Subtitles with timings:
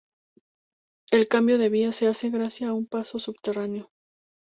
[1.11, 3.91] El cambio de vías se hace gracias a un paso subterráneo.